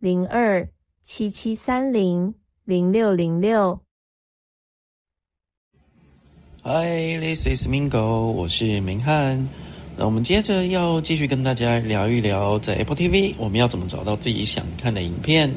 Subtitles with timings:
[0.00, 0.68] 零二
[1.02, 2.32] 七七三零
[2.64, 3.80] 零六零六。
[6.62, 9.48] Hi，this is Mingo，我是明翰。
[9.96, 15.52] 那我们接着要继续跟大家聊一聊，在 Apple TV 我们要怎么找到自己想看的影片。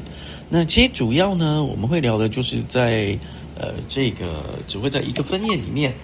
[0.48, 3.16] 那其实主要呢，我们会聊的就是在
[3.56, 5.94] 呃这个只会在一个分页里面，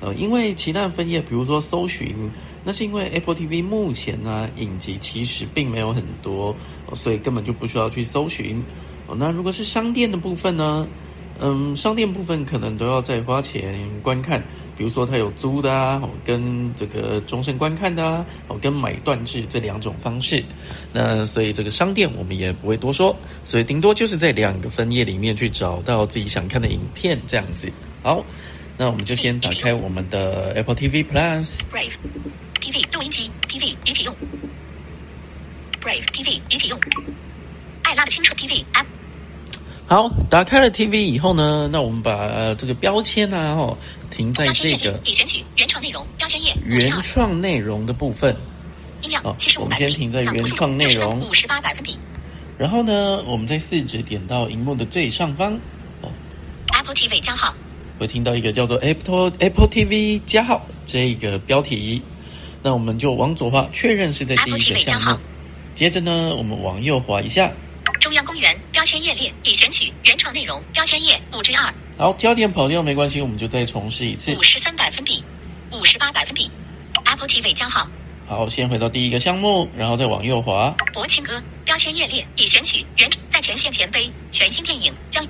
[0.00, 2.14] 呃，因为其他的分页，比如说搜寻。
[2.68, 6.54] 那是因为 Apple TV 目前呢影集其实并没有很多，
[6.92, 8.62] 所以根本就不需要去搜寻。
[9.16, 10.86] 那如果是商店的部分呢？
[11.40, 14.38] 嗯，商店部分可能都要再花钱观看，
[14.76, 18.26] 比如说它有租的啊，跟这个终身观看的啊，
[18.60, 20.44] 跟买断制这两种方式。
[20.92, 27.72] 那所以这个商店我们也不会多说，所以顶多就是在两个分页里面去找到自己想看的影片这样子。
[28.02, 28.22] 好，
[28.76, 31.60] 那我们就先打开我们的 Apple TV Plus。
[35.80, 36.78] Brave TV 一起用。
[37.82, 38.84] 爱拉的青春 TV App。
[39.86, 43.78] 好，打开了 TV 以后呢，那我们把呃这个标签啊，哦，
[44.10, 46.54] 停在这个已选取原创内容标签页。
[46.64, 48.36] 原创内容的部分。
[49.00, 51.96] 音量七十五我们先停在原创内容五十八百分比。
[52.58, 55.54] 然后呢，我们在四指点到荧幕的最上方。
[56.02, 56.10] 哦。
[56.74, 57.54] Apple TV 加号。
[57.98, 62.02] 会听到一个叫做 Apple Apple TV 加号这个标题。
[62.62, 65.16] 那我们就往左滑，确认是在第一个项目。
[65.78, 67.52] 接着呢，我们往右滑一下。
[68.00, 71.72] 中央公园标签页列已选取原创内容标签页五至二。
[71.96, 74.34] 好，焦点跑掉没关系，我们就再重试一次。
[74.34, 75.22] 五十三百分比，
[75.70, 76.50] 五十八百分比。
[77.04, 77.86] Apple TV 加号。
[78.26, 80.74] 好，先回到第一个项目，然后再往右滑。
[80.92, 85.24] 博青哥标签页列已选取原在前线前杯全新电影将。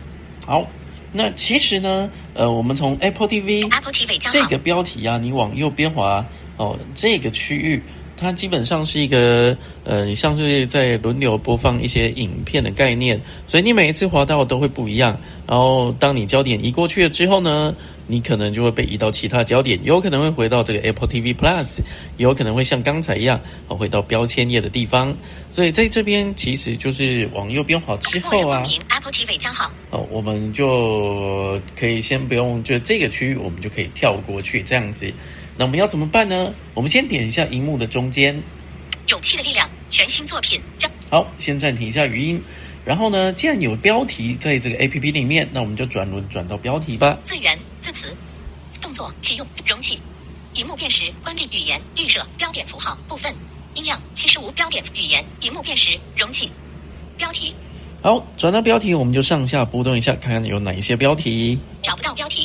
[0.46, 0.66] 好，
[1.12, 6.24] 那其实呢，呃，我们从 Apple TV Apple TV 加号这个标题啊，你往右边滑。
[6.56, 7.80] 哦，这个区域
[8.20, 15.18] 它基本上是一个呃，像是在轮流播放一些影片的概念，所以你每一次滑到都会不一样。
[15.46, 17.74] 然后当你焦点移过去了之后呢，
[18.06, 21.78] 你可能就会被移到其他焦点，有可能会回到这个 Apple TV Plus，
[22.18, 25.16] 有可能会像刚才一样哦，回到标签页的地方。
[25.50, 35.10] 所以在这边其实就是往右边滑之后啊，Apple TV 加号哦，我们就可以先不用，就这个区域我们就可以跳过去这样子。
[35.58, 36.54] 那我们要怎么办呢？
[36.72, 38.40] 我们先点一下荧幕的中间，
[39.08, 40.88] 勇气的力量全新作品将。
[41.10, 42.40] 好，先暂停一下语音。
[42.84, 47.18] 然后呢，既然有标题在这个 A P P 里面，那我们就转轮转到标题吧。
[47.26, 48.16] 字源、字词、
[48.80, 49.98] 动作、启用、容器、
[50.54, 53.34] 荧幕辨识、关闭语言、预设、标点符号部分、
[53.74, 56.48] 音量七十五、标点语言、荧幕辨识、容器、
[57.16, 57.52] 标题。
[58.00, 61.58] 好，转到标题，我们就上下波动一下，看看有哪一些标题。
[61.82, 62.37] 找不到标题。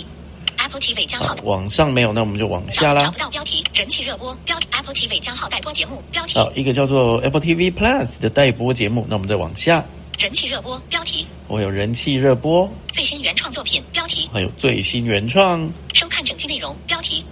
[1.43, 3.01] 往上没有，那我们就往下啦。
[3.01, 6.37] 找不到标题，人气热播标题 Apple TV 加号待播节目标题。
[6.37, 9.83] 好，一个叫做 Apple TV Plus 的待播节目，那我们再往下。
[10.19, 11.25] 人气热播标题。
[11.47, 12.69] 我有人气热播。
[12.91, 14.29] 最新原创作品标题。
[14.31, 15.69] 还有最新原创。
[15.93, 17.25] 收看整期内容标题。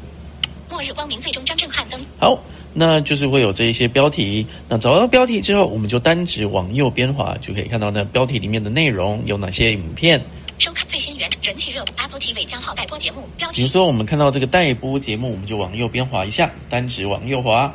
[0.70, 2.00] 末日光明最终章震撼灯。
[2.18, 2.38] 好，
[2.74, 4.46] 那就是会有这一些标题。
[4.68, 10.20] 那找到标题之后，我们就单指往右边滑，就可以看到那标题里面的内容有哪些影片。
[10.62, 13.56] 收看最新原人气热播 Apple TV 加号待播节目标题。
[13.56, 17.74] 比如说，我们看到这个待播节目，我们就往右边滑一下，单指往右滑。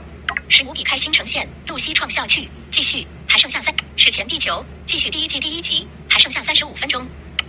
[0.48, 3.74] 十五比开新呈现，露西创校去继续，还剩下三。
[3.96, 7.04] 史前地球继续第一季第一集，还剩下三十五分钟。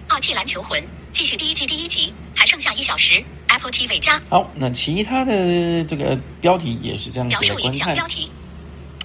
[0.08, 3.24] 傲气篮球魂继续第一季第一集，还剩下一小时。
[3.50, 4.20] Apple TV 加。
[4.30, 7.94] 好，那其他的这个标题也是这样子的观看。
[7.94, 8.32] 标题。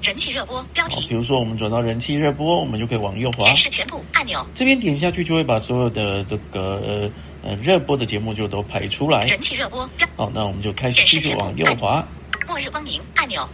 [0.03, 4.45] 人气热播标题，比如说我们转到人气热播，我们就可以往右滑，显示全部按钮。
[4.53, 7.11] 这边点下去就会把所有的这个
[7.43, 9.21] 呃呃热播的节目就都排出来。
[9.27, 9.89] 人气热播。
[10.17, 12.05] 好，那我们就开始继续往右滑。
[12.49, 13.49] 末日光明按钮，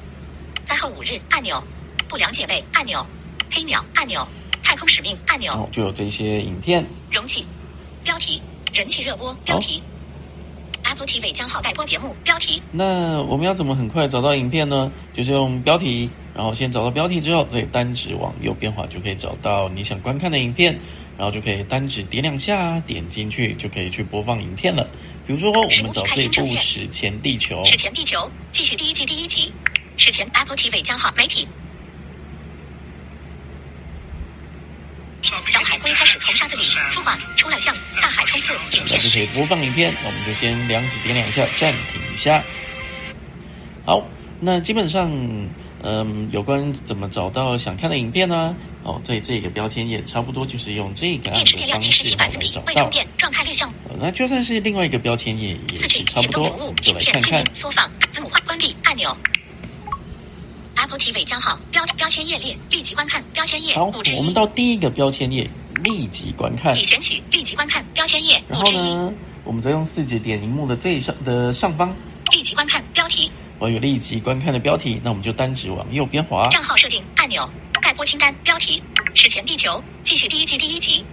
[0.64, 1.62] 灾后五日按钮，
[2.08, 3.04] 不良姐妹按钮，
[3.50, 4.26] 黑鸟按钮，
[4.62, 5.52] 太空使命按钮。
[5.52, 6.82] 哦，就有这些影片。
[7.12, 7.44] 容器
[8.02, 8.40] 标题，
[8.72, 9.82] 人气热播标题。
[10.84, 12.62] Apple TV 将号待播节目标题。
[12.72, 14.90] 那我们要怎么很快找到影片呢？
[15.14, 16.08] 就是用标题。
[16.38, 20.72] 然后先找到标题之后，再单指往右边滑，就可以找到你想观看的影片，
[21.18, 24.88] 然后就可以单指点两下，点进去就可以去播放影片了。
[25.26, 27.60] 比如说，我们找这部《史前地球》。
[27.68, 29.52] 史前地球继续第一季第一集。
[29.96, 31.48] 史前 Apple TV 加号媒体。
[35.22, 36.62] 小海龟开始从沙子里
[36.92, 38.84] 孵化出了向大海冲刺影片。
[38.88, 42.40] 那就可以播放影片，那我们就先两指点两下，暂停一下。
[43.84, 44.06] 好，
[44.38, 45.10] 那基本上，
[45.82, 48.54] 嗯，有关怎么找到想看的影片呢？
[48.82, 52.90] 哦，对这个标签页，差不多就是用这个按电池电量的方式七十几百分来找到比未充。
[52.90, 53.68] 电状态略像。
[53.88, 57.44] 呃那就算是另外一个标签页，也是差不多，就来看看。
[57.54, 59.14] 缩放字母化关闭按钮。
[60.76, 63.86] Apple TV 加号标标签页列立即观看标签页好，
[64.16, 65.48] 我们到第一个标签页，
[65.82, 66.82] 立即观看已。
[66.84, 71.94] 选取立即观看标签页然后呢，我们再用四指点荧幕的最上的上方，
[72.30, 73.28] 立即观看标题
[73.58, 76.48] 我有立即观看的标题，那我们就单指往右边滑。
[76.50, 77.48] 账号设定按钮
[77.82, 78.82] 待播清单标题
[79.14, 81.04] 史前地球继续第一季第一集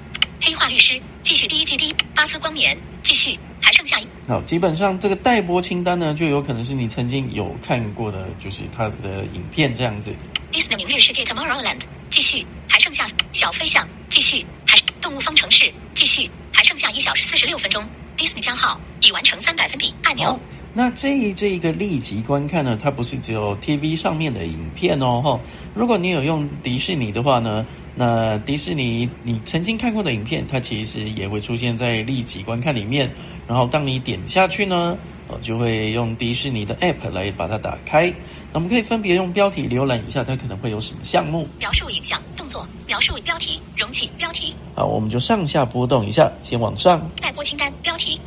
[0.42, 10.14] 黑化律师继续第一季第一巴斯光年继续还剩下一好，基本上这个待播清单呢，就有可能是你曾经有看过的，就是它的影片这样子。
[10.52, 11.80] Disney 明日世界 Tomorrowland
[12.12, 17.84] 继续还剩下小飞象继续还动物方程式继续还剩下一小时四十六分钟
[18.18, 20.40] Disney 加号已完成三百分比按钮好，
[20.78, 25.40] 那这这一个立即观看呢，它不是只有 TV 上面的影片哦，哈。
[25.74, 33.10] 如果你有用迪士尼的话呢，那迪士尼你曾经看过的影片，它其实也会出现在立即观看里面。
[33.48, 34.98] 然后当你点下去呢，
[35.30, 38.14] 哦，就会用迪士尼的 App 来把它打开。
[38.52, 41.48] 那我们可以分别用标题浏览一下，它可能会有什么项目。
[41.58, 48.20] 描述影像动作描述标题容器标题好，我们就上下波动一下，先往上，待播清单标题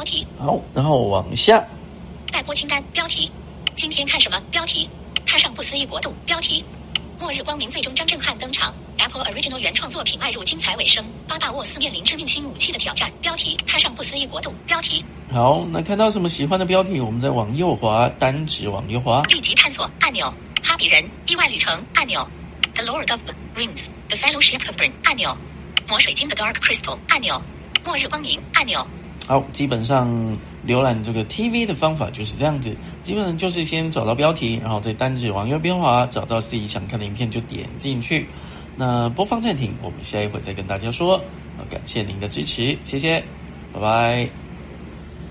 [0.00, 0.26] 标题。
[0.38, 1.62] 好，然后往下，
[2.32, 3.30] 待播清单标题。
[3.76, 4.40] 今天看什么？
[4.50, 4.88] 标题。
[5.26, 6.64] 踏上不思议国度标题。
[7.18, 13.58] 末日光明最终张震撼登场 Apple Original 原创作品迈入精彩尾声巴大沃斯面临致命新武器的挑战标题。
[13.66, 15.04] 踏上不思议国度标题。
[15.30, 19.20] 好，那看到什么喜欢的标题，我们再往右滑，单指往右滑。
[19.24, 20.32] 立即探索按钮，
[20.62, 22.26] 哈比人意外旅程按钮
[22.74, 25.36] ，The Lord of the Rings，The Fellowship of the Ring 按钮，
[25.86, 27.40] 魔水晶的 Dark Crystal 按钮，
[27.84, 28.84] 末日光明按钮，
[29.30, 30.08] 好，基本上
[30.66, 38.26] 浏览这个 TV 的方法就是这样子，基本上就是先找到标题，然后再单指往右边滑，找到自己想看的影片就点进去。
[38.76, 41.22] 那播放暂停，我们下一回再跟大家说。
[41.70, 43.22] 感谢您的支持，谢谢，
[43.72, 44.39] 拜拜。